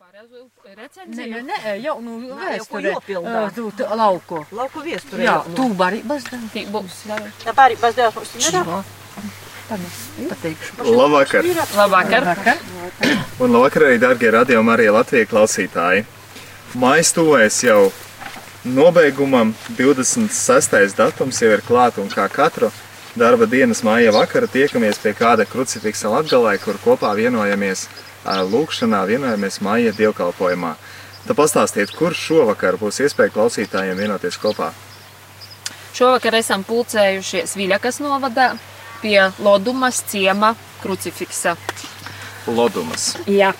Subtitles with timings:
[0.00, 2.92] Nē, nē, nē, jau nu vēsturē.
[3.76, 4.46] tu- Lauku.
[4.52, 5.22] Lauku viesturē.
[5.26, 6.46] Jā, tu vari bazdēm.
[6.54, 7.04] Tī būs.
[7.44, 8.82] Tā pārī bazdēvs mums nerā.
[10.30, 10.72] Pateikšu.
[10.96, 11.44] Labvakar!
[11.76, 12.24] Labvakar.
[12.24, 12.58] Vakar.
[13.40, 16.04] Un labvakar arī, darbie radio Marija Latvijas klausītāji!
[16.74, 17.92] Mājas tuvojas jau
[18.64, 20.96] nobeigumam, 26.
[20.96, 22.72] datums jau ir klāts, un kā katru
[23.16, 27.86] darba dienas māja vakara tiekamies pie kāda krucifiksa latgalē, kur kopā vienojamies
[28.24, 30.74] lūkšanā, vienojamies māja dievkalpojumā.
[31.26, 34.70] Tad pastāstiet, kur šovakar būs iespēja klausītājiem vienoties kopā?
[35.96, 38.54] Šovakar esam pulcējušies Viļakas novadā
[39.02, 41.56] pie Lodumas ciema krucifiksa.
[42.46, 43.14] Lodumas.
[43.28, 43.52] Jā.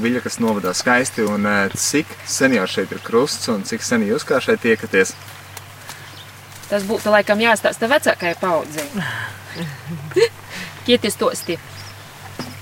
[0.00, 4.06] Viļa, kas novadā skaisti, un ā, cik sen jau šeit ir krusts, un cik sen
[4.06, 5.12] jūs kā šeit tiekaties?
[6.70, 8.86] Tas būtu laikam jāstāsta vecākajai paudzei.
[10.86, 11.58] Kietis tosti.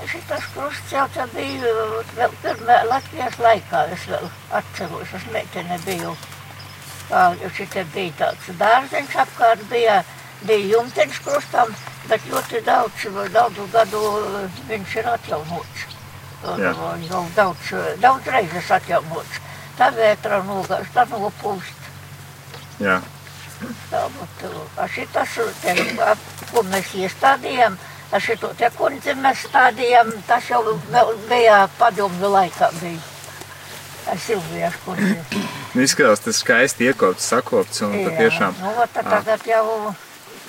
[0.06, 1.72] Šitas krusts jau tā bija
[2.14, 3.80] vēl pirmā Latvijas laikā.
[3.96, 6.14] Es vēl atceros, es meitene biju.
[7.56, 9.98] Šitie bija tāds dārziņš apkārt, bija,
[10.44, 11.74] bija jumteņš krustam,
[12.06, 14.02] bet ļoti daudz, daudzu gadu
[14.70, 15.86] viņš ir atjaunots.
[16.62, 16.72] Jā.
[17.08, 19.42] Jau daudz, daudz reizes atjaunots.
[19.78, 21.88] Tā vētra nogāž, tā nopūst.
[22.82, 23.00] Jā.
[23.90, 24.04] Tā.
[24.78, 25.74] A šitas, te,
[26.52, 27.74] ko mēs iestādījām,
[28.12, 30.62] a šito te kundzi mēs stādījām, tas jau
[31.28, 32.98] bija padomju laikā bija.
[34.16, 35.16] Silvijas kundzi.
[35.74, 38.54] Nu, izskatās, tas skaisti iekopts, sakopts, un patiešām.
[38.64, 39.92] Nu, tagad jau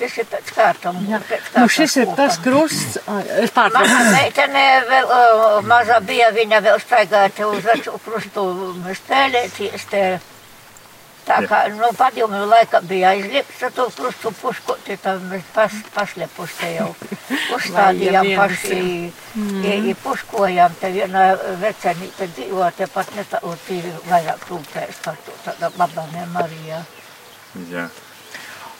[0.00, 0.96] visi pēc kārtam.
[1.28, 2.96] pēc Nu, šis ir kārtas tas krusts.
[3.44, 3.98] Es pārtraucu.
[4.14, 8.46] meitene vēl, uh, maza bija, viņa vēl staigāja uz vecu krustu
[9.02, 10.04] spēlēties te.
[11.30, 11.46] Tā Jā.
[11.46, 16.70] kā, nu, padomju laikā bija aizliegts ar to krustu puškoti, tad mēs pas, paslepuši te
[16.72, 16.88] jau
[17.56, 18.80] uzstādījām paši,
[19.38, 19.94] mm.
[20.02, 21.28] puškojām, te viena
[21.62, 23.78] vecenīte dzīvo, te pat netālu tī
[24.10, 26.82] vairāk rūpēs par to, tāda babane Marija.
[27.70, 27.86] Jā.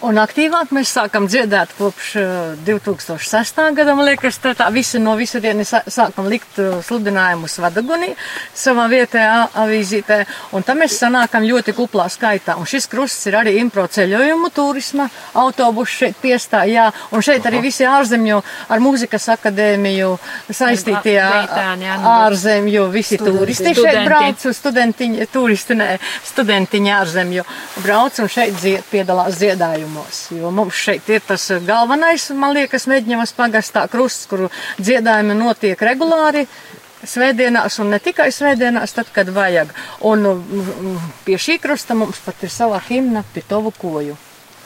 [0.00, 3.58] Un aktīvāk mēs sākam dziedāt kopš uh, 2006.
[3.76, 3.92] gada.
[3.98, 8.14] Man liekas, tā, tā visi no visurienes sā- sākam likt uh, sludinājumus Vadagunī
[8.56, 10.16] savā vietējā avīzītē.
[10.56, 12.56] Un tam mēs sanākam ļoti kuplā skaitā.
[12.56, 15.10] Un šis krusts ir arī impro ceļojumu turisma
[15.42, 16.86] autobusu šeit piestājā.
[17.12, 18.40] Un šeit arī visi ārzemju
[18.72, 20.14] ar mūzikas akadēmiju
[20.48, 23.38] saistītie nu, ārzemju, visi Studenti.
[23.44, 24.08] turisti šeit Studenti.
[24.08, 25.90] brauc studentiņi, turisti, nē,
[26.32, 27.46] studentiņi ārzemju
[27.84, 29.36] brauc un šeit dzied, piedalās
[29.90, 30.30] dziedājumos.
[30.30, 36.46] Jo mums šeit ir tas galvenais, man liekas, Meģņevas pagastā krusts, kuru dziedājumi notiek regulāri.
[37.00, 39.72] Svētdienās un ne tikai svētdienās, tad, kad vajag.
[40.04, 44.16] Un mm, pie šī krusta mums pat ir sava himna Pitovu koju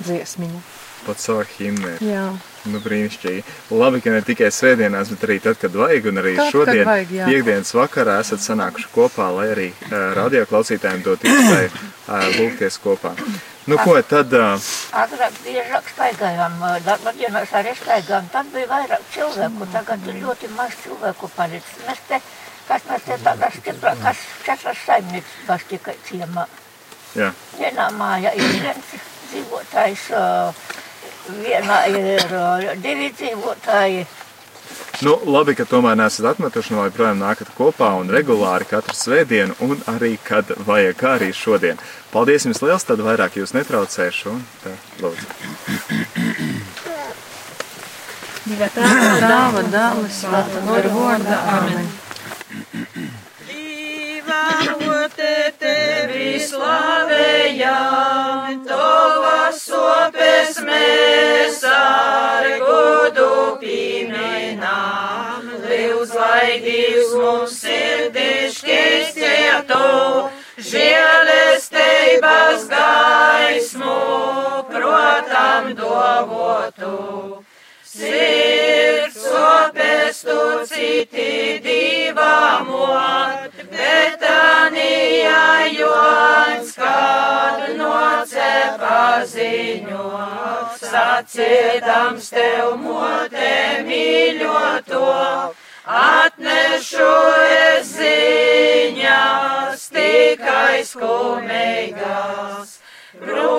[0.03, 0.65] dziesmiņa.
[1.05, 1.99] Pat savā himnē.
[2.03, 2.33] Jā.
[2.65, 3.45] Nu, brīnišķīgi.
[3.77, 7.13] Labi, ka ne tikai svētdienās, bet arī tad, kad vajag, un arī Tad, šodien, vajag,
[7.13, 7.27] jā.
[7.29, 13.13] piekdienas vakarā, esat sanākuši kopā, lai arī uh, radio klausītājiem dot iespēju uh, lūgties kopā.
[13.67, 14.33] Nu, ko tad?
[14.37, 14.61] Uh,
[14.93, 20.75] Agrāk biežāk staigājām, darba dienās arī staigājām, tad bija vairāk cilvēku, tagad ir ļoti maz
[20.83, 21.79] cilvēku palicis.
[21.87, 22.19] Mēs te,
[22.69, 26.45] kas mēs te tādas stiprā, kas četras saimniecības tikai ciemā.
[27.17, 28.93] jā, Vienā mājā ir viens
[29.31, 30.05] dzīvotājs,
[31.41, 32.37] vienā ir
[32.85, 34.05] divi dzīvotāji.
[35.05, 39.81] Nu, labi, ka tomēr nesat atmetuši, no joprojām nākat kopā un regulāri katru svētdienu, un
[39.91, 41.81] arī, kad vajag, kā arī šodien.
[42.13, 44.73] Paldies jums liels, tad vairāk jūs netraucēšu, un tā,
[45.03, 45.27] lūdzu.
[48.45, 51.39] Dāva, dāva, svētā gara vārdā.
[51.59, 53.23] Amen.
[54.35, 57.69] Dievavote tevi slavējam,
[58.67, 63.29] tavas sopes mēs ar godu
[63.63, 65.47] pieminām.
[65.69, 69.87] Lūdz, lai Dievs mums sirdišķis cietu,
[70.73, 73.99] žēlestības gaismu,
[74.75, 76.95] protam dovotu.
[77.95, 93.55] Sirds sopes tu citi divamot, bet Anija Jons, kad nocepa ziņot, sacīdams tev mote
[93.87, 95.15] mīļoto,
[95.87, 97.13] atnešu
[97.47, 102.81] es ziņas tikai skumīgas.
[103.23, 103.54] Brūjām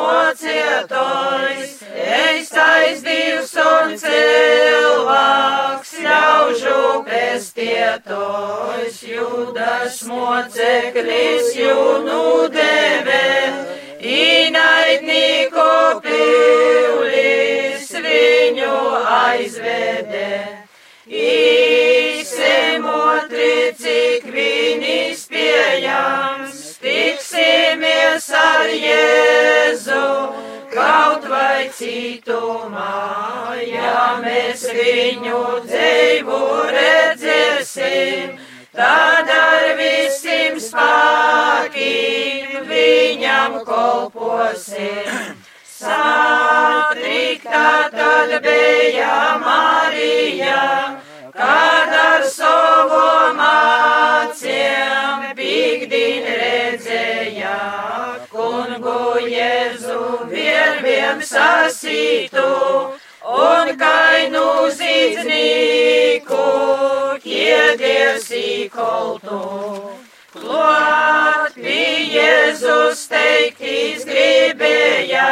[0.00, 12.22] mocietojs, eistais divs un cilvēks, ļaužu pestietojs, jūdas moceklis jūnu
[12.54, 13.28] devē,
[14.14, 15.68] īnaidnīko
[16.06, 18.76] pīlis viņu
[19.20, 20.32] aizvedē.
[22.30, 22.74] Īsemotri,
[23.82, 26.49] cik viņis pieņems.
[28.20, 30.04] Tiksimies ar Jēzu,
[30.74, 38.36] kaut vai citumā, ja mēs viņu dzīvu redzēsim,
[38.76, 45.40] tad ar visiem spēkiem viņam kolposim.
[45.80, 50.60] Sātrīktā tad bija Marija
[51.40, 53.04] kad ar savu
[53.44, 57.54] acīm pīkdien redzēja
[58.32, 60.02] kungu Jēzu
[60.32, 62.44] vieniem sasītu
[63.36, 64.44] un kainu
[64.80, 66.44] zīdznieku
[67.24, 69.40] ķēdies īkoltu.
[70.36, 75.30] Klāt pie Jēzus teiktīs gribēja,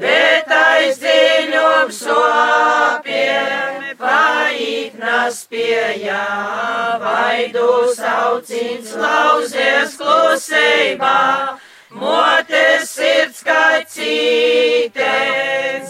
[0.00, 6.22] bet aiz dziļum sopiem paīt naspēja.
[7.02, 11.18] Vaidu saucins lauzies klusībā,
[12.00, 13.66] motes sirds kā
[13.96, 15.14] cīte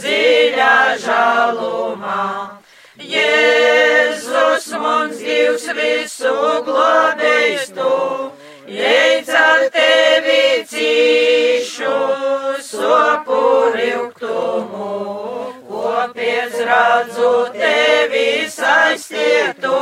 [0.00, 2.25] dziļā žalumā.
[2.94, 6.34] Jēzus mums divs visu
[6.69, 7.94] globējs tu,
[8.70, 11.96] jeic ar tevi cīšu
[12.70, 14.14] sopuriktumu,
[15.94, 19.79] kopies radzu tevi saistietu,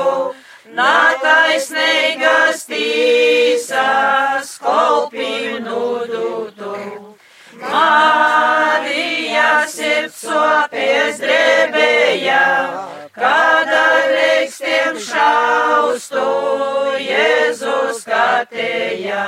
[0.76, 6.75] nataisnīgas tīsas kolpim nudutu.
[7.62, 12.44] Marija sirds sopēs drebēja,
[13.17, 16.26] kad ar rīkstiem šaustu
[17.06, 19.26] Jēzus skatēja,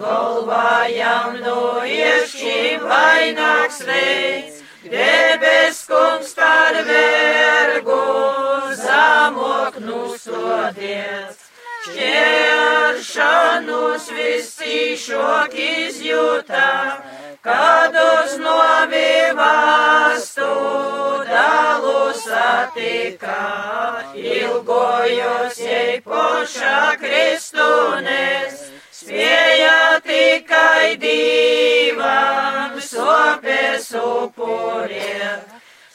[0.00, 8.02] golvājam no iešķīm vaināks veids, debes kungs par vergu
[8.74, 11.42] zamok nusodies.
[11.82, 17.02] Šķēršanos visi šok izjūta,
[17.42, 20.46] kad uz novivastu
[21.26, 23.42] dalu satika,
[24.14, 28.70] ilgojos jai pošā Kristunes,
[29.02, 35.48] spēja tikai divam sopes upuriet.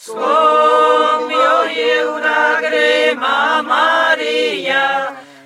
[0.08, 4.86] Skumju jūra grima Marija,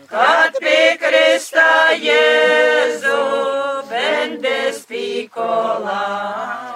[0.09, 3.21] kad pie Krista Jēzu
[3.89, 6.03] bendes pikola,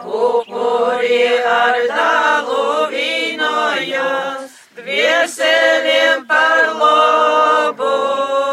[0.06, 1.28] upuri
[1.58, 8.45] ar dalu vīnojos, dvieseliem par lobu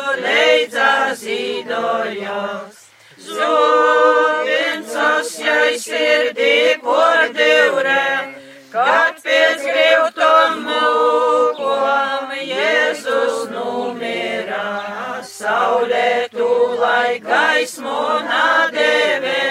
[0.62, 2.78] leidzās zīdojos.
[3.22, 4.50] Zuvincos
[5.38, 8.34] jai sirdī pordivrē,
[8.70, 19.42] kad pēc grīvtom mūkom Jēzus numira, saulē tūlai gaismu nadeve,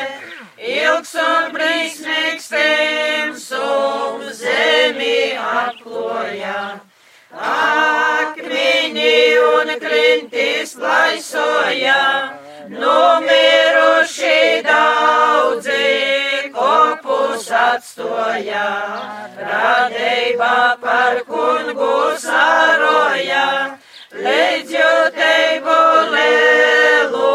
[0.58, 6.91] ilgs un brīsnīgs timsums zemi apkloja.
[7.32, 12.02] Akmeņi un klintis plaisoja,
[12.68, 18.68] numiruši daudzi kopus atstoja,
[19.40, 23.48] radība par kungu saroja,
[24.12, 25.80] līdz jūtību
[26.12, 27.34] lēlu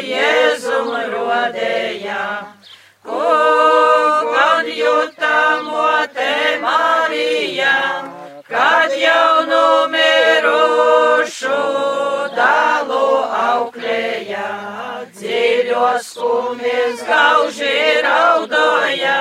[0.00, 2.24] Jēzum rodēja.
[3.04, 6.32] Kugan jūtamo te
[6.64, 7.76] Marija,
[8.48, 10.42] kad jau numirušu
[12.36, 14.50] dalu auklēja,
[15.16, 19.18] dziļos kumies gauži raudoja,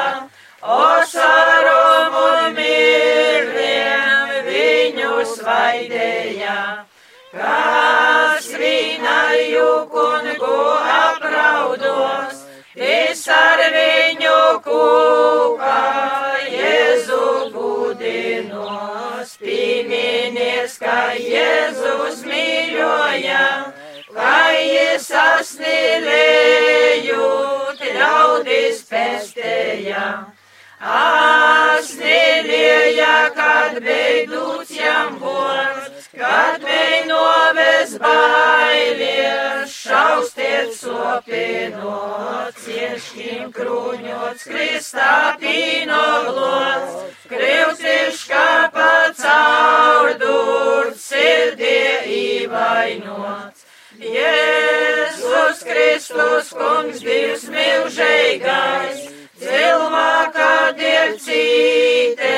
[0.62, 6.60] osarom un mirliem viņus vaidēja.
[7.36, 10.62] Kas rīnāju kungu
[11.00, 12.46] apraudos,
[12.78, 14.40] tis ar viņu
[14.70, 15.15] kūpā
[21.76, 23.76] Jēzus mīļoja,
[24.16, 30.32] lai es asnilējot ļaudis pestēja.
[30.96, 35.95] Asnilēja, kad beidūts jam vārds,
[36.26, 46.94] kad bija noves bailes, šaustiet sopinot, cieškim krūņots, kristā pīno glots,
[47.30, 50.18] krivciškā pacaurdurt,
[50.98, 53.60] sirdie īvainots.
[53.96, 59.15] Jēzus Kristus, kungs, divs milžīgais,
[59.56, 62.32] Cilvēka dievcīte,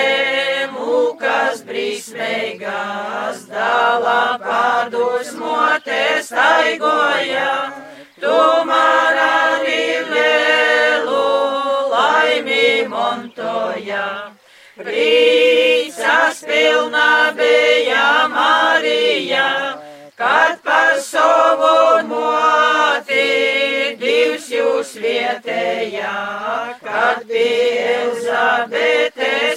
[0.70, 7.56] mūkas brīsmeigas, dala padusmote staigoja,
[8.22, 8.38] tu
[8.70, 9.82] marari
[10.12, 11.26] lielu
[11.96, 14.06] laimi montoja.
[14.78, 19.50] Prīsas pilna bija Marija
[20.18, 23.26] kad par savu moti
[24.02, 26.14] divs jūs vietējā,
[26.82, 28.42] kad Bilzabetes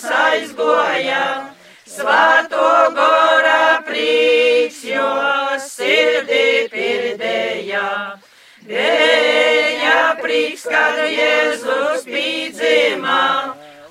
[0.05, 1.23] aizgoja,
[1.89, 7.89] svāto gora prīks jūs sirdī pirdējā.
[8.69, 13.25] Dēļa prīks, kad Jēzus pīdzimā,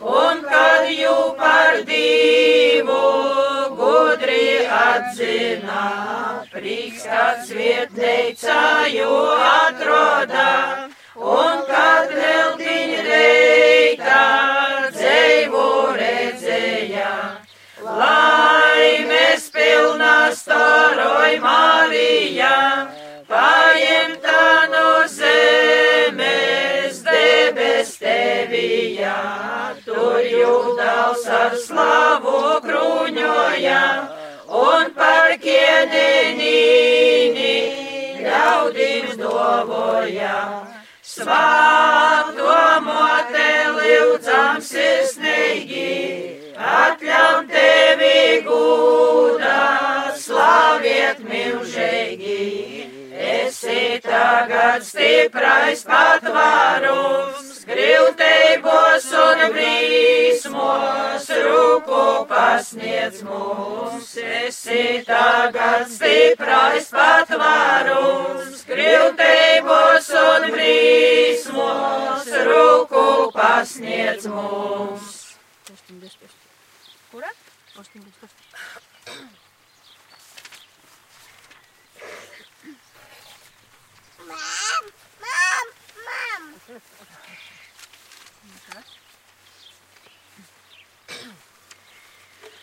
[0.05, 3.01] un kad jū par divu
[3.81, 6.38] gudri atzinām.
[6.59, 9.11] Prieks, kad svietneica jū
[9.47, 14.25] atroda, un kad vēl diņ reitā
[14.91, 17.13] dzeivu redzēja.
[18.01, 22.51] Laimes pilna staroj Marija,
[23.31, 24.43] paimta
[24.75, 29.17] no zemes debes tevijā.
[29.87, 33.83] Tur jūdals ar slavu kruņoja,
[34.59, 36.49] un par kieninīni
[38.25, 40.37] ļaudīm dovoja.
[41.09, 45.93] Svāto mote lūdzam sirsnīgi,
[46.55, 49.63] atļaut tevi gūdā,
[50.19, 52.45] slaviet milžīgi.
[53.29, 57.48] Esi tagad stiprais patvārums,
[57.79, 64.09] grūtībos un brīsmos, rūku pasniedz mums.
[64.19, 73.05] Esi tagad stiprais patvārums, grūtībos un brīsmos, rūku
[73.35, 75.15] pasniedz mums.
[77.09, 77.31] Kurā?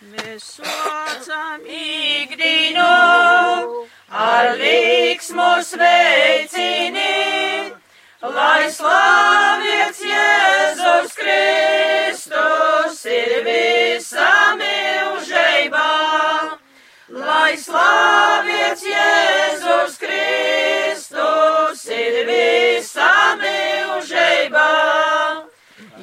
[0.07, 2.83] Mēs saucam ikdienu,
[4.07, 7.15] ar līksmu sveicini,
[8.23, 15.89] lai slavēts Jēzus Kristus ir visā mūžībā.
[17.27, 23.11] Lai slavēts Jēzus Kristus ir visā
[23.43, 24.71] mūžībā.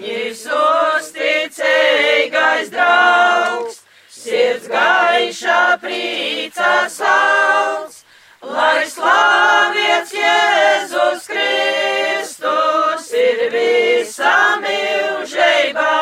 [0.04, 3.83] Jēzus ticīgais draugs,
[4.24, 7.96] sirds gaišā prīca sauc,
[8.48, 15.96] lai slavēts Jēzus Kristus ir visā mūžībā.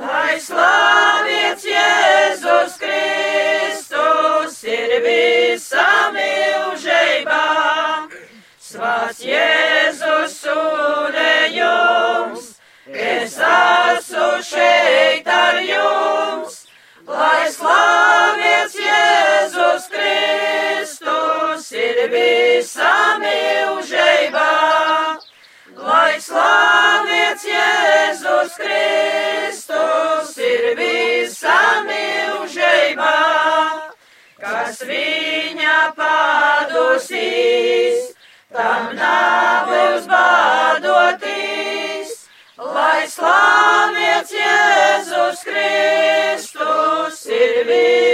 [0.00, 7.44] Lai slavēts Jēzus Kristus ir visā mūžībā.
[8.66, 11.64] Svāts Jēzus sūrējums,
[12.86, 16.65] es esmu šeit ar jums,
[17.06, 24.48] lai slavēts Jēzus Kristus ir visā mūžībā.
[25.86, 33.14] Lai slavēts Jēzus Kristus ir visā mūžībā,
[34.42, 38.10] kas viņa padusīs,
[38.50, 42.10] tam nabūs badotīs.
[42.56, 44.85] Lai slavēts Jēzus
[47.64, 48.05] Kristus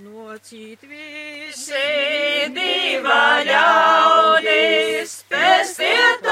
[0.00, 1.82] Nocīt visi
[2.56, 3.18] divi
[3.48, 6.31] ļaudis, pestietoju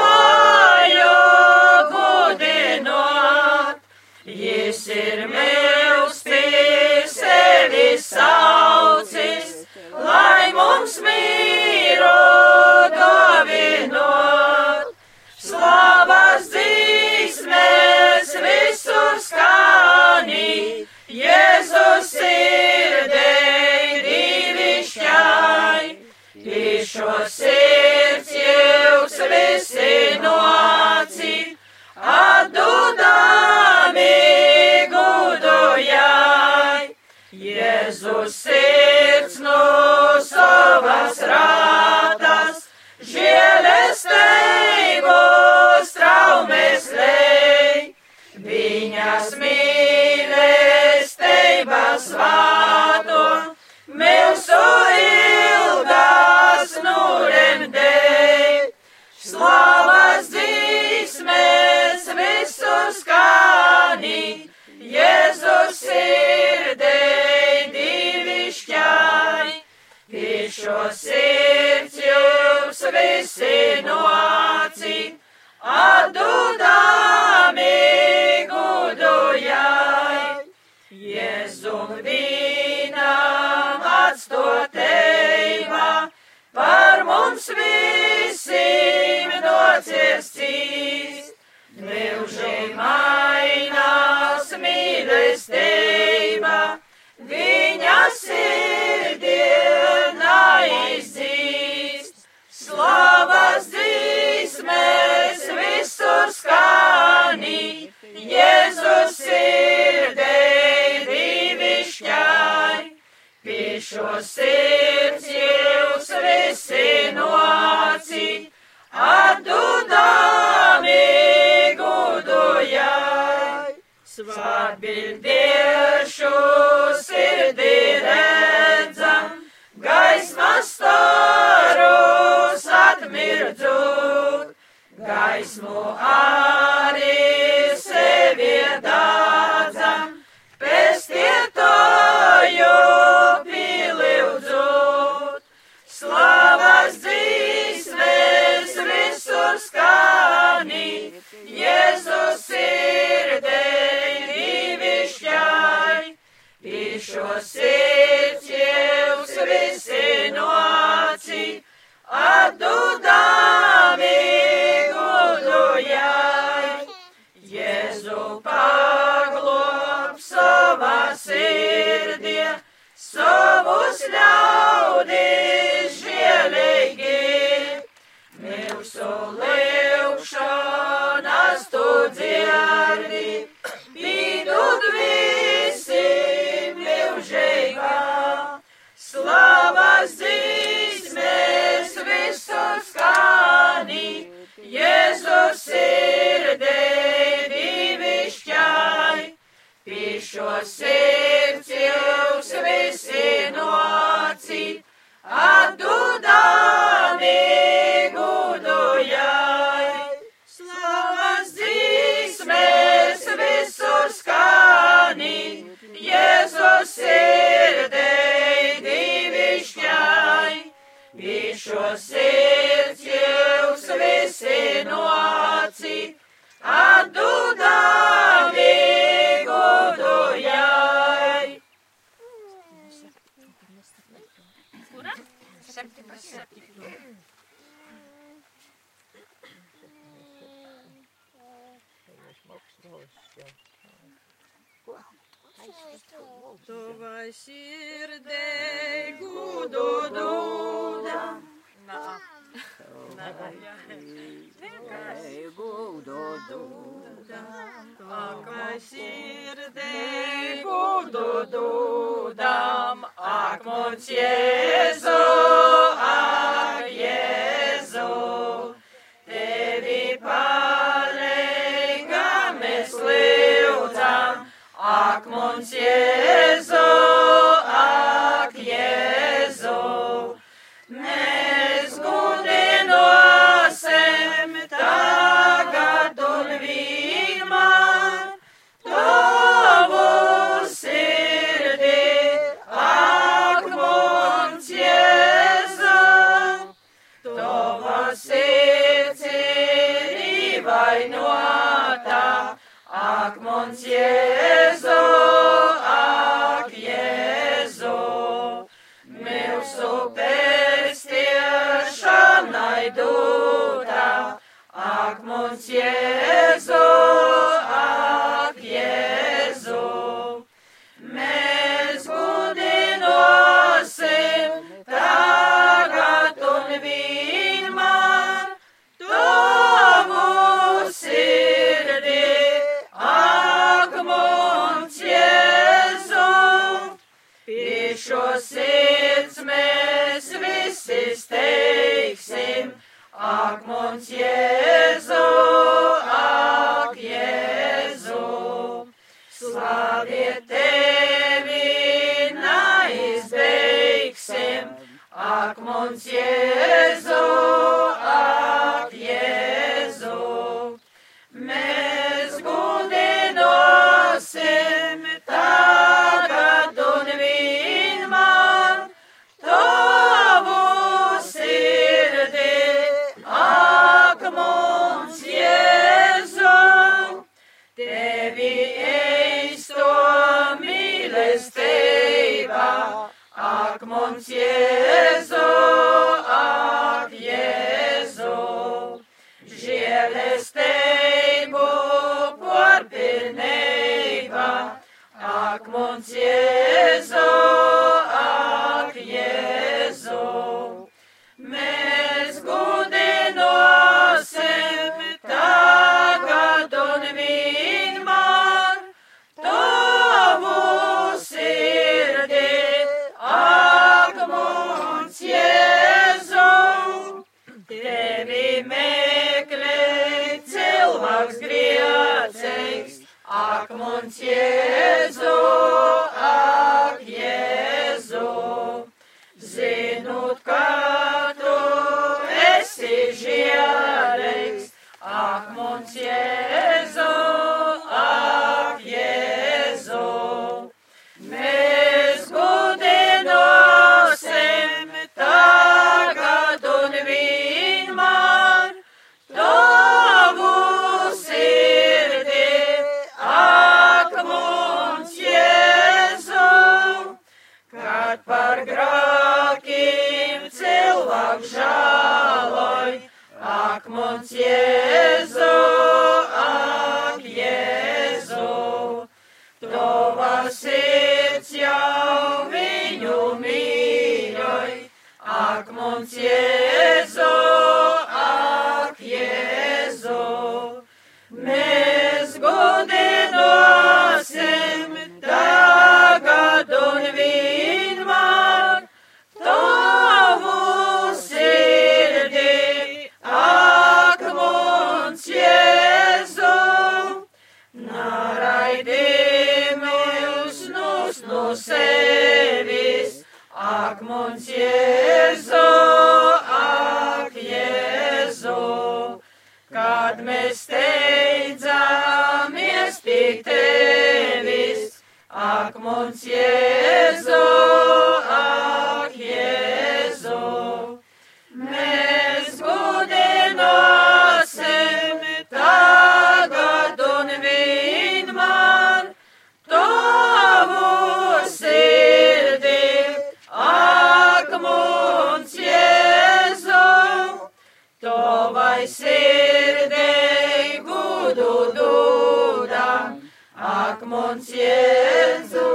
[541.34, 543.20] gudu dūdam,
[543.54, 545.66] ak, mums Jēzu,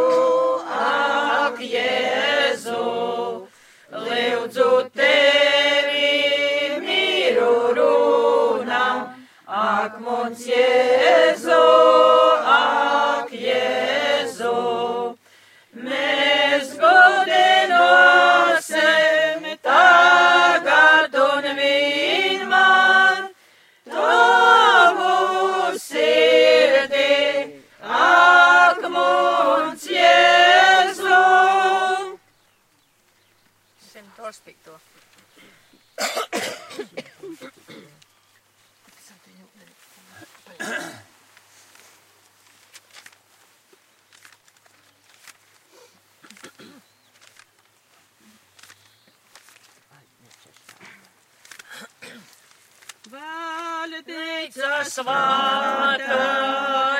[54.56, 56.20] Teica svātā,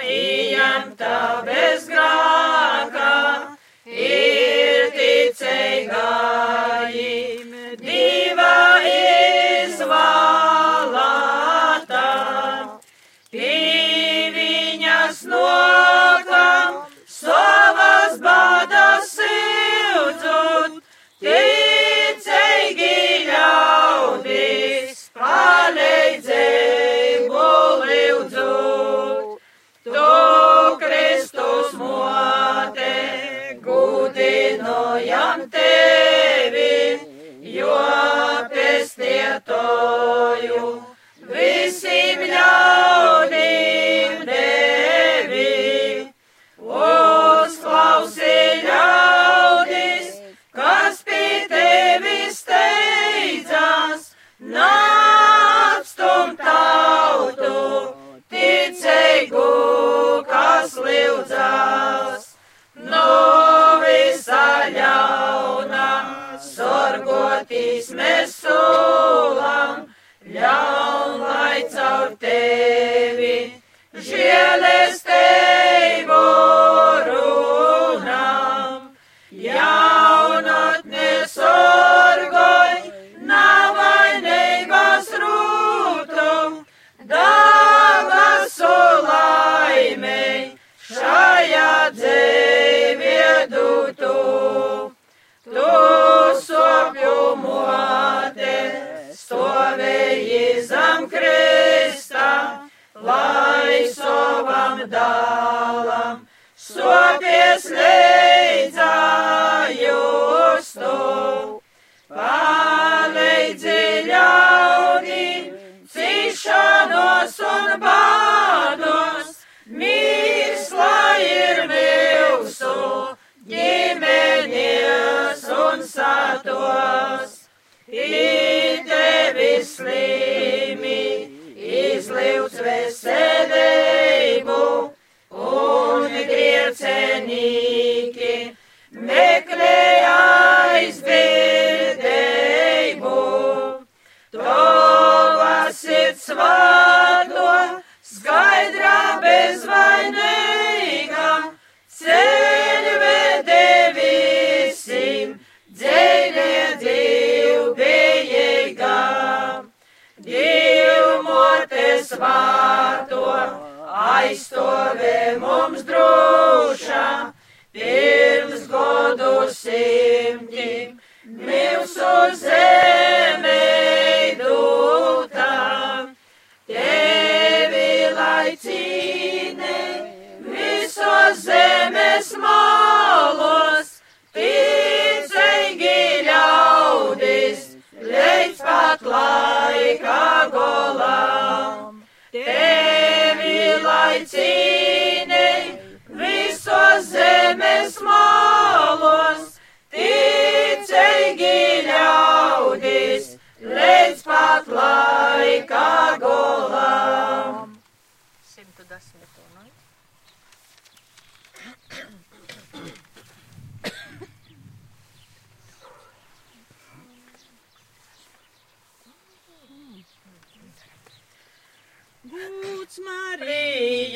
[0.04, 3.14] iemta bez grāka,
[3.88, 7.35] ir ticei gājīgi.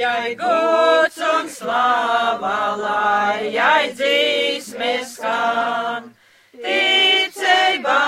[0.09, 6.03] jai gods un slava, lai jai dzīsmes skan.
[6.63, 8.03] Ticeiba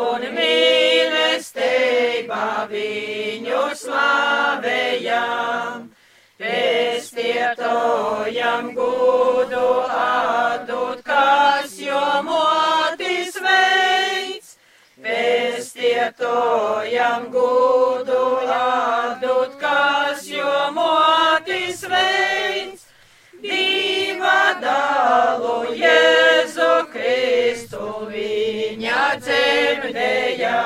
[0.00, 5.78] un mīlestība viņu slavējam.
[6.40, 14.48] Pēstietojam gudu atdot, kas jomotis veids.
[15.04, 18.24] Pēstietojam gudu
[18.58, 21.33] atdot, kas jomotis veids
[21.84, 22.80] sveic,
[23.44, 30.60] divā dalu Jēzu Kristu viņa dzemdējā.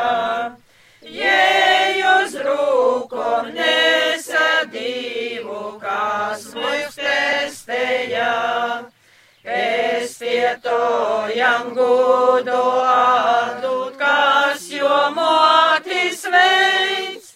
[1.18, 8.34] Jēju uz rūkom nesadīvu, kas mums testējā.
[9.48, 17.27] Es vietojam gudu atdūt, kas jo motis veids.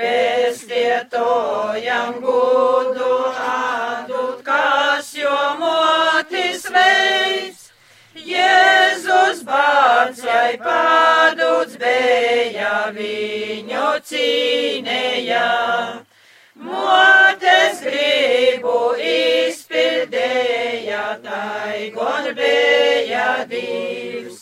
[0.00, 7.66] Pestietojam gudu atdūt, kas jo motis veids.
[8.30, 15.44] Jēzus bārds, jai pādūts bija, viņu cīnēja.
[16.64, 18.78] Motes gribu
[19.12, 24.39] izpildēja, tai gon bija divs.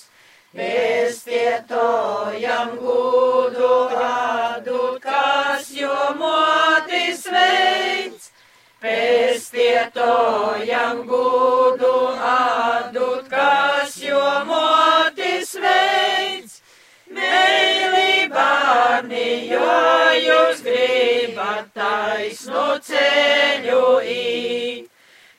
[0.59, 8.25] Pestietojam gudu atdūt, kas jo motis veids.
[8.83, 11.93] Pestietojam gudu
[12.33, 14.19] atdūt, kas jo
[14.51, 16.59] motis veids.
[17.07, 19.71] Meili bārni, jo
[20.27, 23.87] jūs gribat taisnu ceļu
[24.19, 24.98] īt.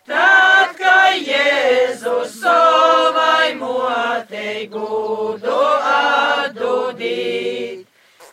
[0.10, 7.84] Tad, kad Jēzus savai motei gudu atdudīt,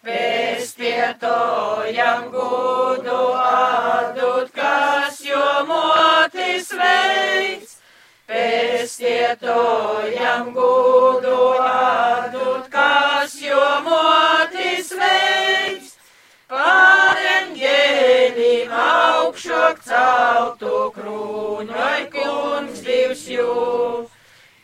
[0.06, 7.70] pestietojam gudu atdūt, kas jo motis veids.
[8.26, 10.75] Pestietojam gudu
[23.36, 24.08] jū.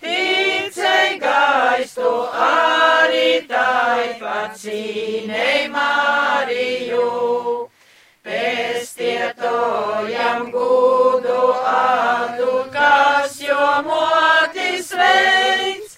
[0.03, 2.11] Ticei gaistu
[2.45, 7.71] arī tai pacīnei Mariju.
[8.27, 15.93] Pestietojam gudu atdūt, kas jo motis veids.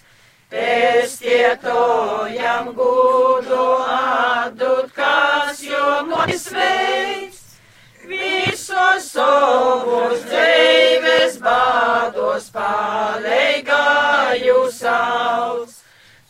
[0.52, 3.64] Pestietojam gudu
[3.98, 7.33] atdūt, kas jo motis veids.
[8.74, 15.70] Visos savus dzīves bādos palīgāju sauc.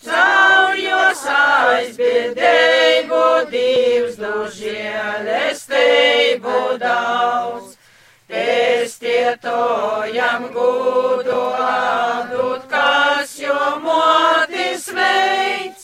[0.04, 7.80] Caur jos aizbildību divs do žēlestību daudz.
[8.28, 13.56] Testietojam gudu atdūt, kas jo
[13.88, 15.83] motis veids.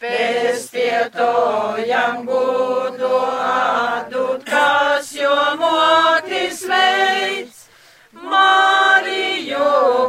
[0.00, 1.20] Pestietojam
[2.24, 7.58] gudu atdūt, kas jo motis veids.
[8.30, 9.66] Mariju,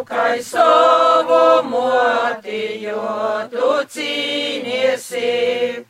[0.07, 3.03] kai savu motiju
[3.51, 5.83] tu cīniesi,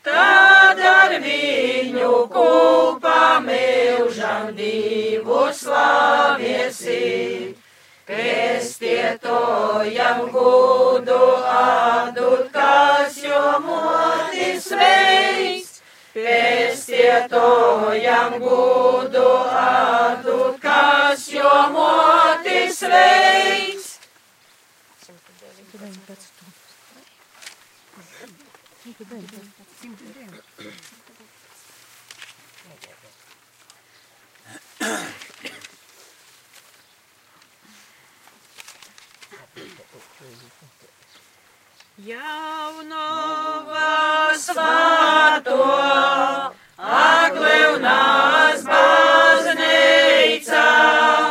[0.00, 7.04] tad ar viņu kopā mūžam divu slaviesi.
[8.06, 11.18] Pestietojam gudu
[11.52, 15.68] atdūt, kas jo motis veids.
[16.16, 19.28] Pestietojam gudu
[19.62, 23.86] atdūt, kas jo motis veids.
[30.62, 31.01] Jaunova
[44.42, 45.56] svēto,
[46.82, 51.21] aglevnās baznīca, ar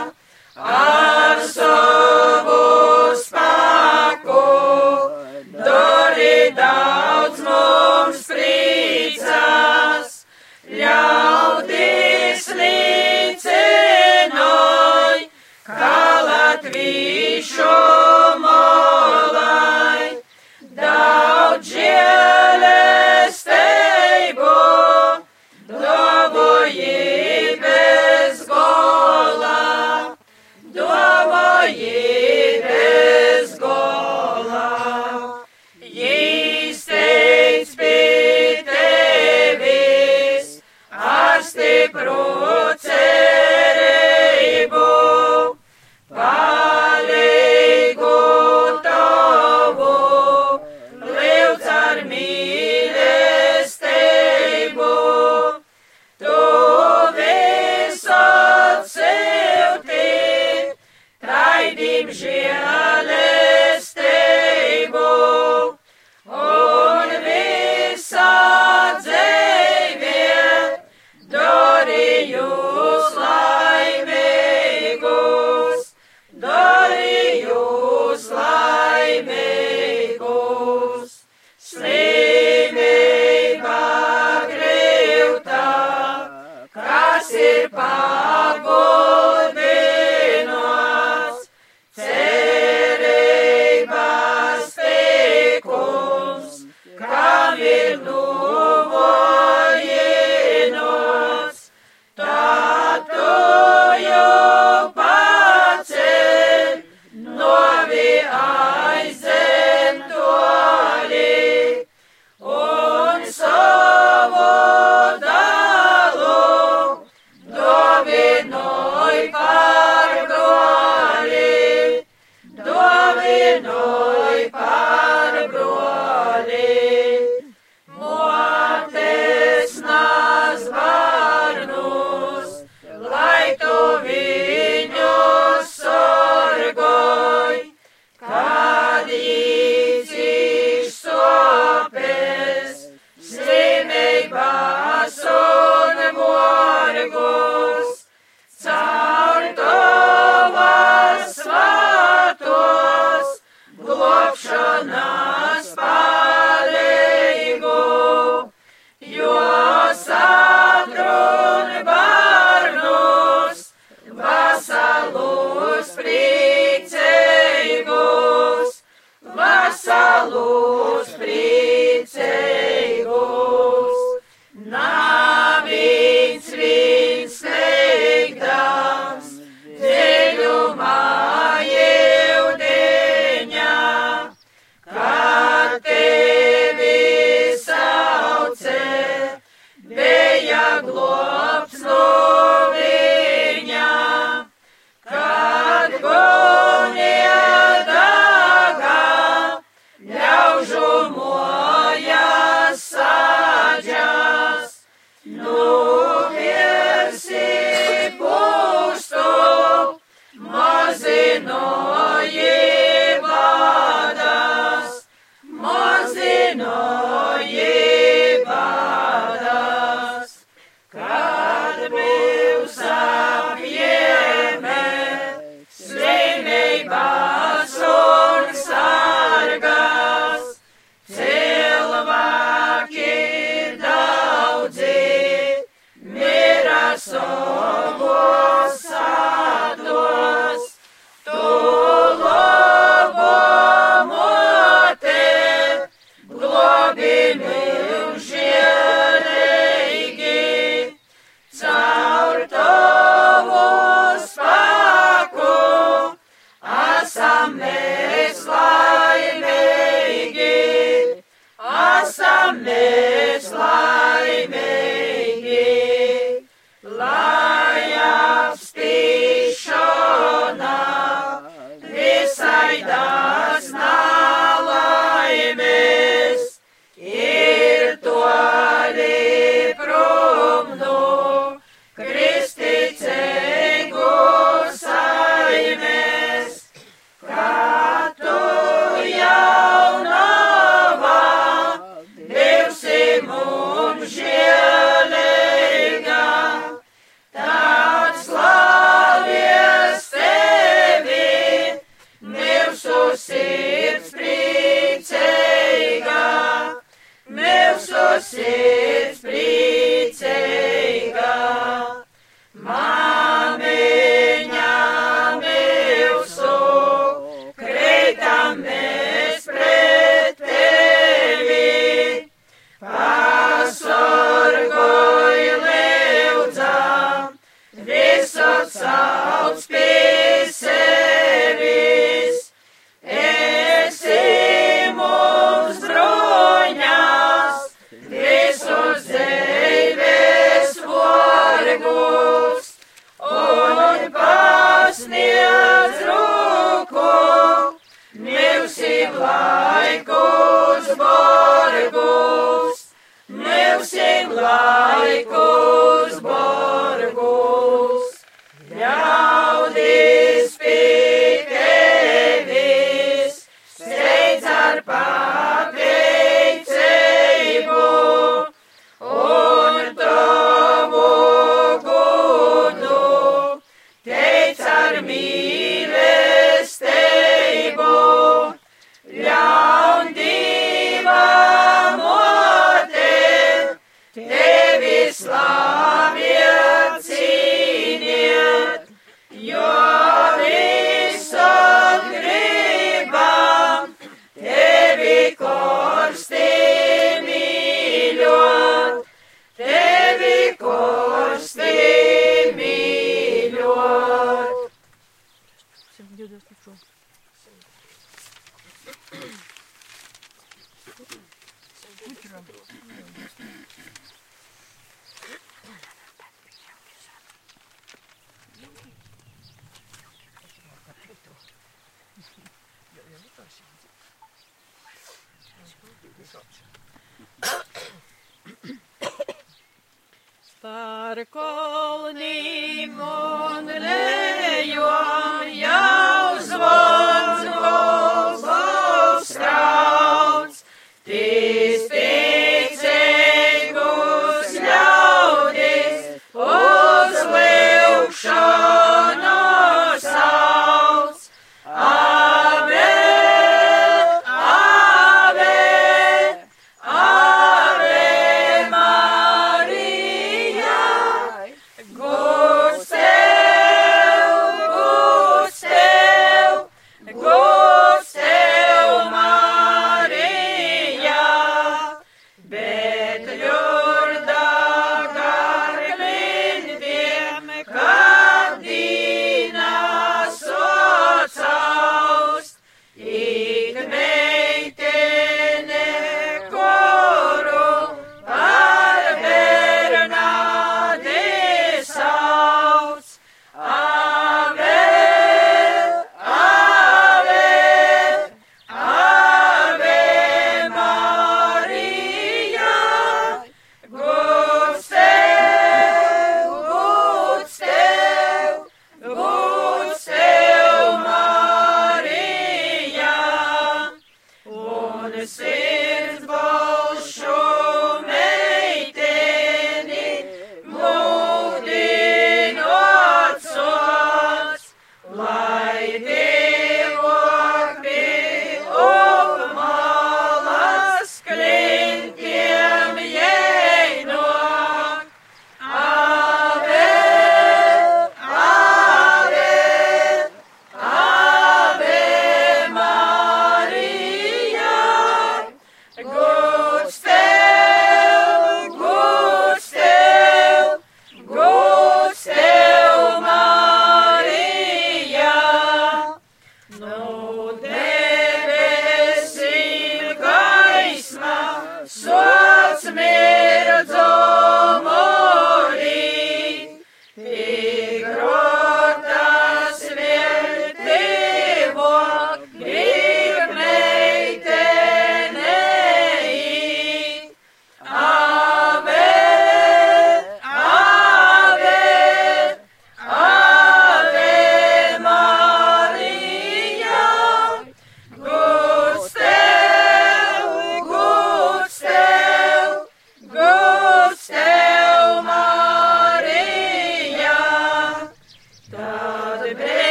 [431.21, 435.00] Par kolnīm un lejom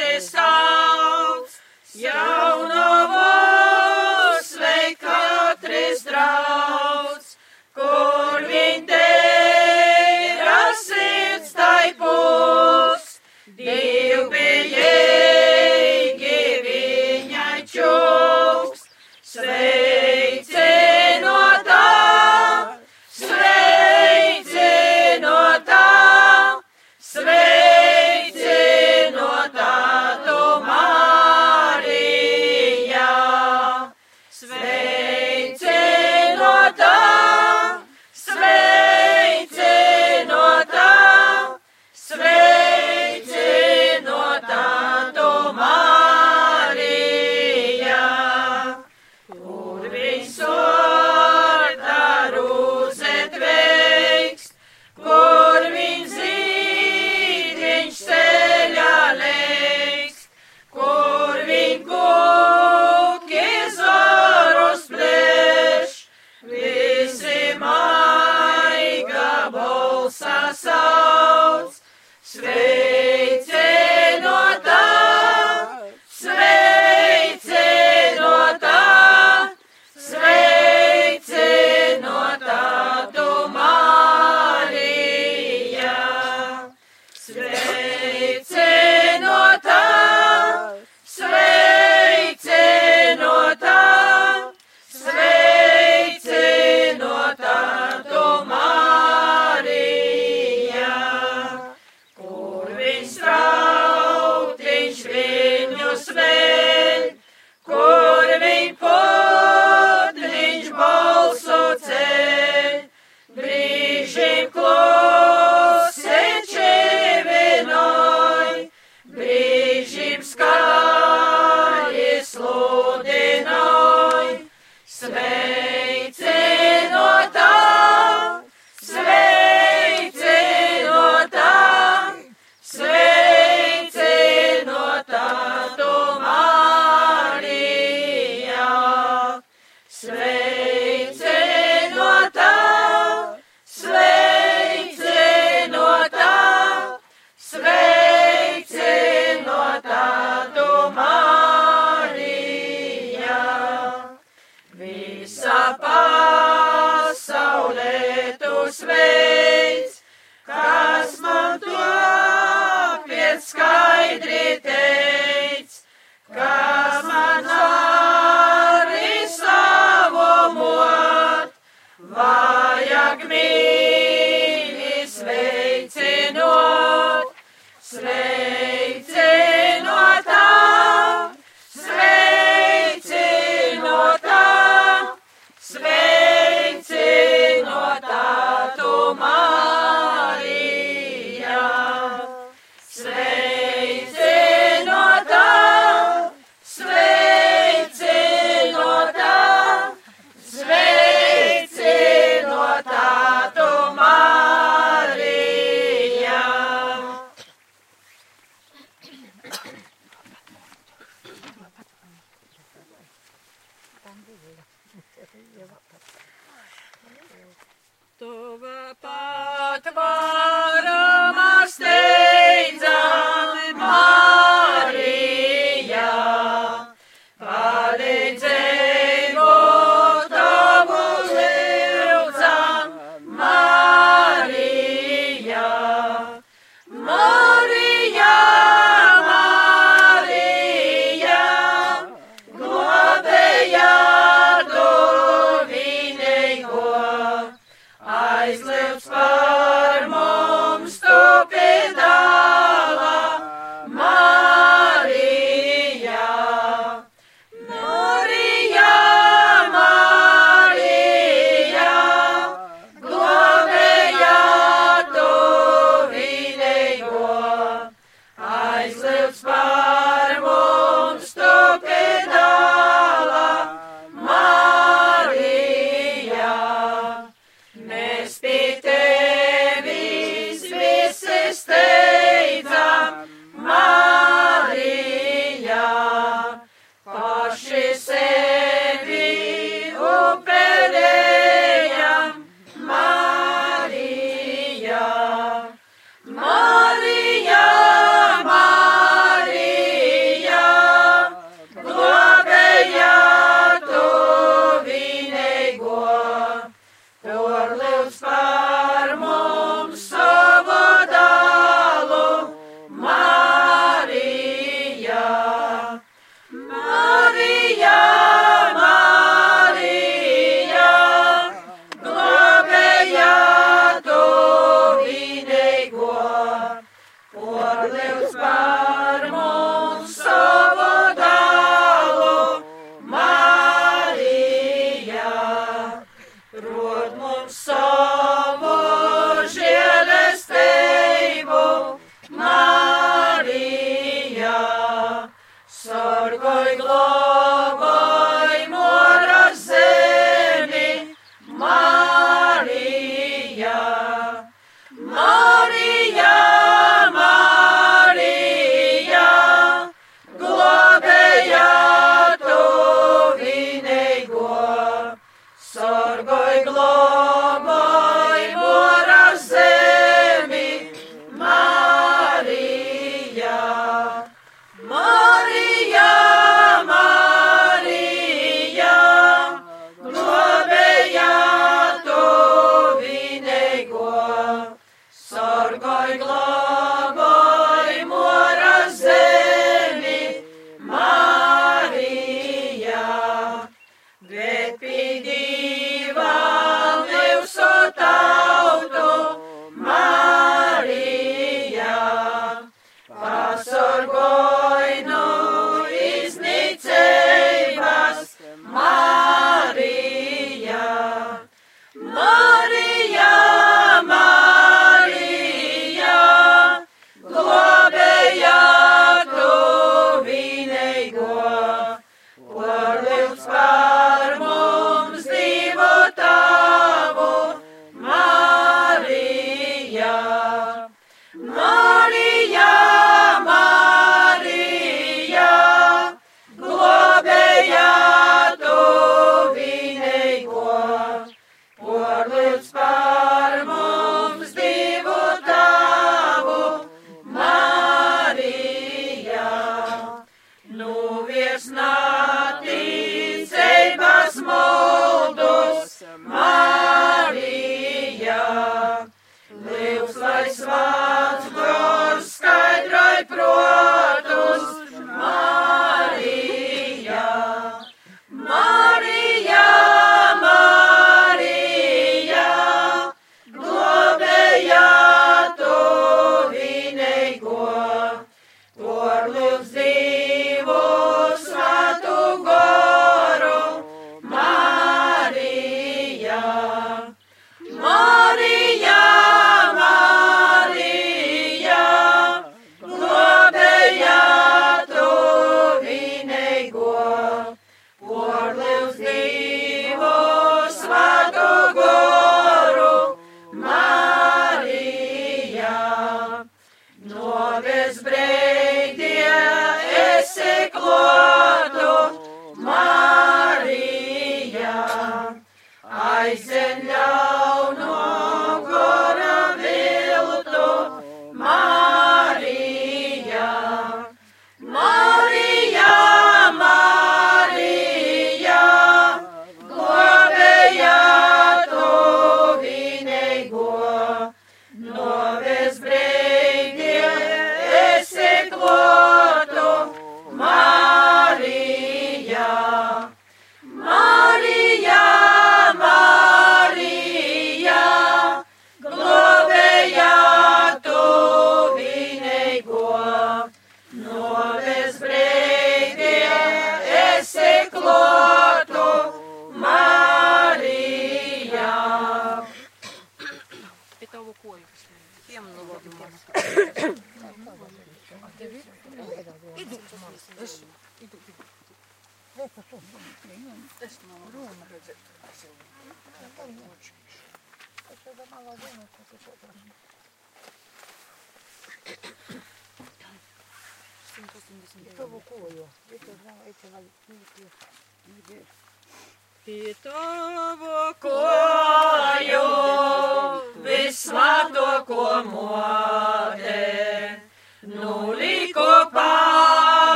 [0.00, 1.48] klusi sauc,
[1.94, 3.26] jaunavos
[4.48, 6.69] sveik katrs drauds,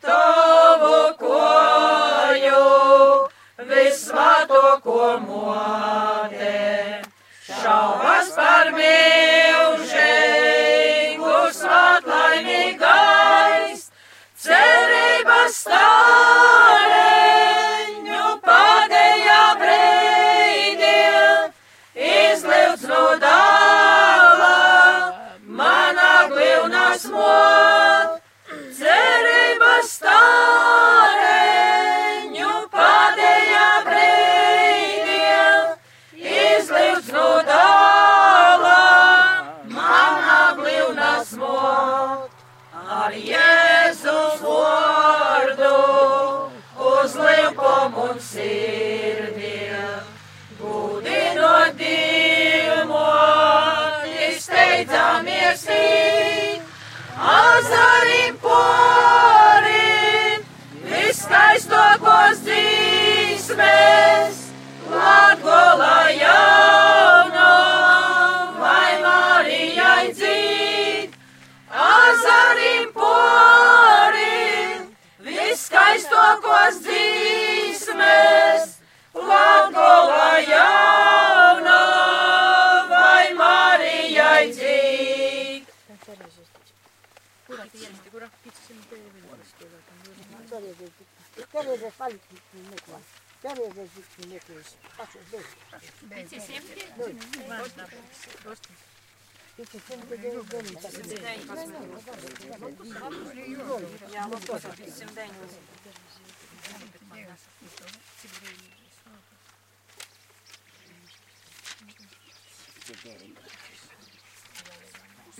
[0.00, 2.66] tavo koju,
[3.68, 6.61] vismato ko motē.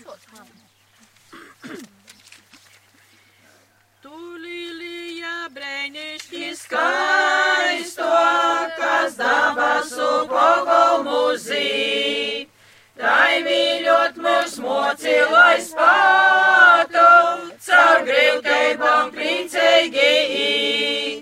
[0.03, 0.62] Сот, мабуть.
[14.73, 17.09] mocīlai spātu,
[17.67, 20.09] caur grilteibām priecīgi
[20.47, 21.22] īt.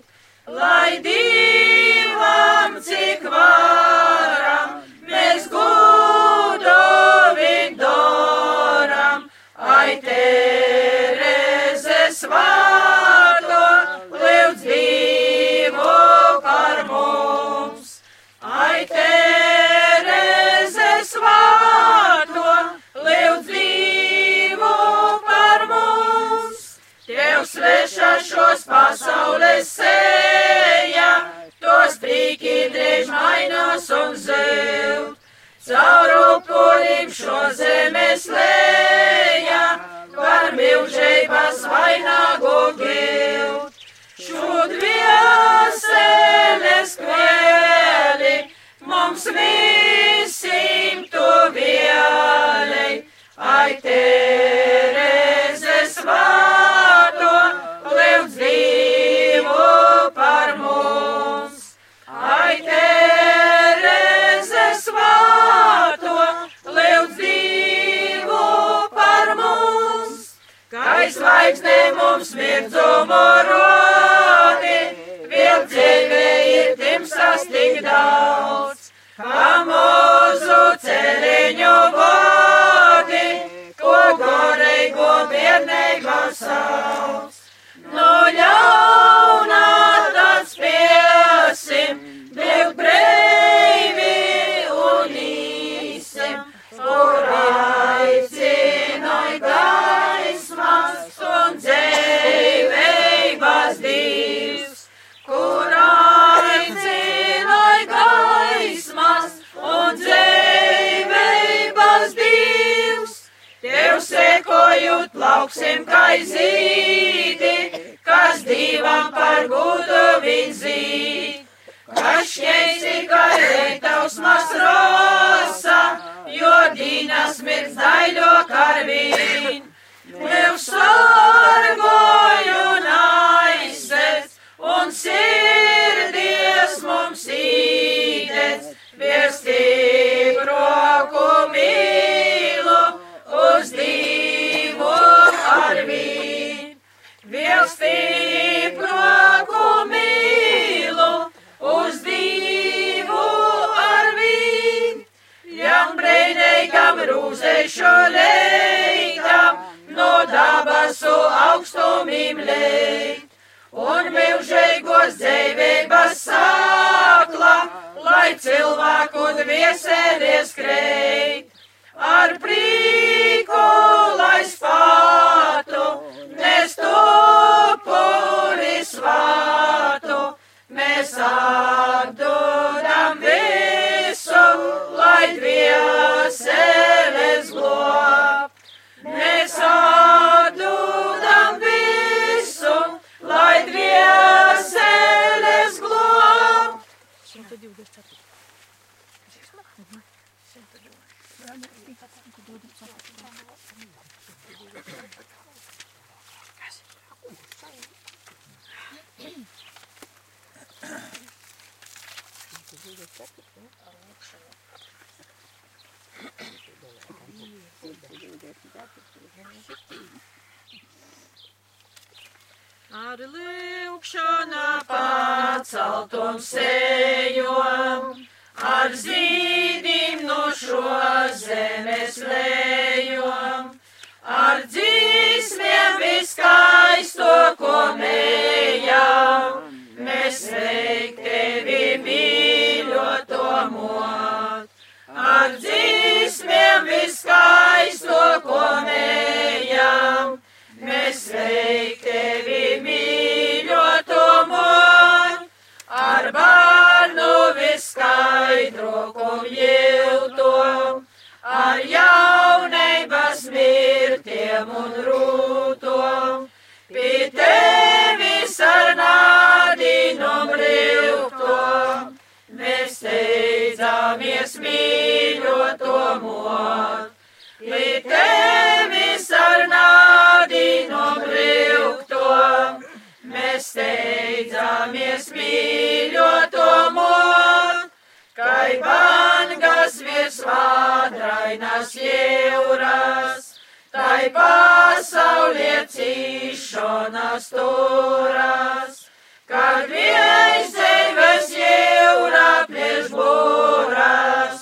[273.81, 277.13] Steidzamies mīļoto mot.
[277.61, 282.85] Pie tevis ar nādinum rīvtom,
[283.25, 287.89] mēs steidzamies mīļoto mot.
[288.37, 293.55] Kai bangas virs vādrainas jūras,
[293.93, 299.10] tai pasaulē cīšanas turas,
[299.51, 304.61] kad viens dzīves jūra plēš būras,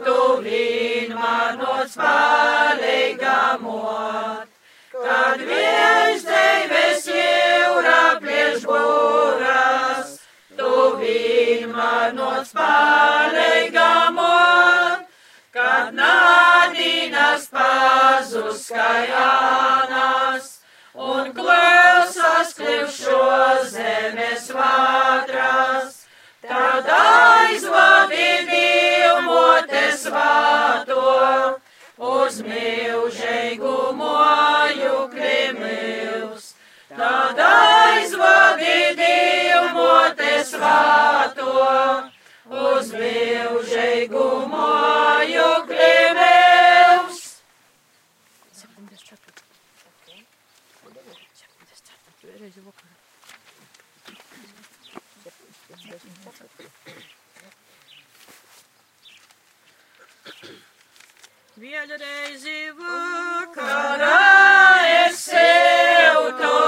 [0.00, 0.14] tu
[0.44, 3.18] vienmēr noc palīgamot.
[4.94, 10.08] Kad viens dzīves jūra plēš būras,
[10.56, 10.72] tu
[11.02, 13.78] vienmēr noc palīgamot.
[15.50, 20.59] Kad nādīnas pazus kajānas
[20.94, 23.22] un klausās kliūšo
[23.70, 26.06] zemes vātras,
[26.42, 31.60] tad aizvadi divmotes vāto
[31.98, 36.54] uz milžīgu moju krimils.
[36.90, 41.54] Tad aizvadi divmotes vāto
[42.50, 46.39] uz milžīgu moju krimils.
[61.60, 64.20] Vienreizi vakarā
[64.90, 66.60] es sev to,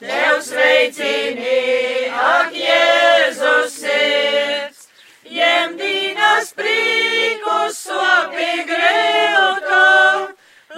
[0.00, 4.88] tev sveicini, ak, Jēzus sirds,
[5.28, 9.84] jemdīnas prīkus sopi grilto,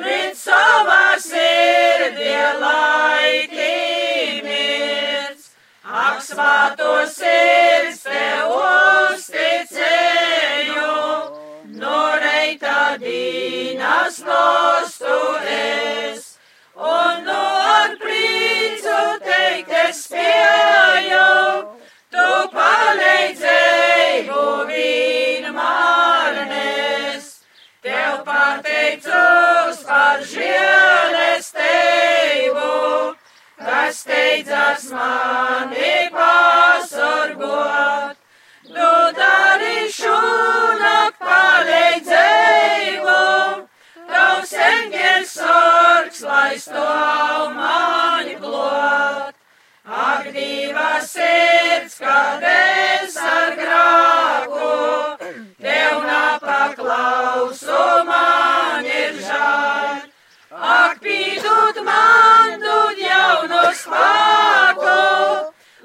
[0.02, 2.34] līdz savā sirdī.
[2.50, 3.99] Ak,
[6.30, 8.52] svāto sirds tev
[9.14, 9.78] uzticēju,
[11.80, 15.16] no reita dīnas nostu
[15.54, 16.22] es,
[16.76, 17.40] un no
[17.72, 21.26] ar prīcu teikt es spēju,
[22.14, 27.26] tu palīdzēju vienmēr nes,
[27.82, 29.29] tev pateicos
[34.00, 38.16] steidzas mani pasorgot.
[38.70, 40.18] Tu darīšu
[40.80, 43.16] nak palīdzību,
[44.12, 49.34] tavs eņģeļs sorgs, lai stāv mani glot.
[49.90, 54.70] Ak, diva sirds, kad es ar grāku,
[55.58, 60.09] tev napaklausu, man ir žēl.
[60.60, 64.96] Ak, pīdut man, dod jaunu spēku,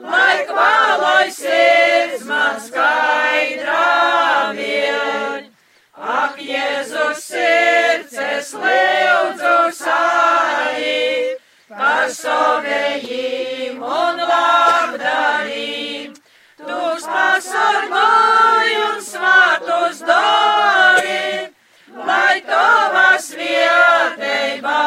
[0.03, 5.47] lai kvalai sirds man skaidrā vien.
[5.95, 11.39] Ak, Jēzus sirds, es lūdzu sāri,
[11.71, 16.19] par savējiem un labdarīm.
[16.59, 21.54] Tu pasargāji un svātus dari,
[22.45, 24.81] lai tavas vietībā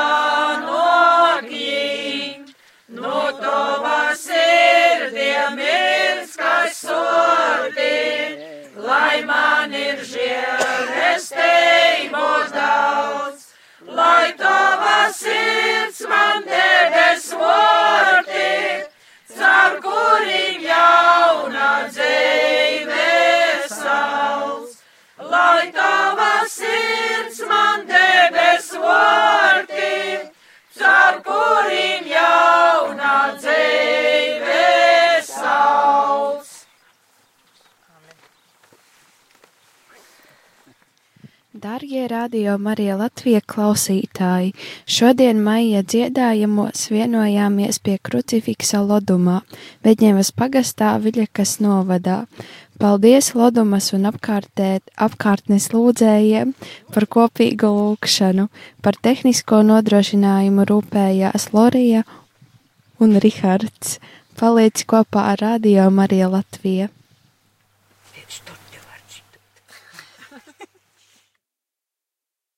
[0.63, 2.47] nokļīm.
[2.89, 8.37] No tavas sirdiem ir skaists sorti,
[8.77, 11.33] lai man ir žēlestības
[12.55, 13.47] daudz,
[13.85, 18.85] lai tavas sirds man debes vorti,
[19.37, 23.11] caur kuriem jauna dzīve
[23.69, 24.68] sauc.
[25.31, 29.97] Lai tava sirds man debes vorti,
[30.79, 34.63] caur kuriem jauna dzīve
[35.29, 36.49] sauc.
[41.59, 44.53] Darbie radio Marija Latvija klausītāji,
[44.87, 49.41] šodien maija dziedājumos vienojāmies pie krucifiksa Lodumā,
[49.83, 52.21] Veģņevas pagastā Viļakas novadā.
[52.79, 56.53] Paldies Lodumas un apkārtē, apkārtnes lūdzējiem
[56.95, 58.45] par kopīgu lūkšanu,
[58.87, 62.05] par tehnisko nodrošinājumu rūpējās Lorija
[63.03, 63.99] un Rihards.
[64.39, 66.87] Paliec kopā ar Radio Marija Latvija.